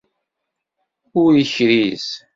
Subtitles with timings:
[1.21, 2.05] Ur ikriz.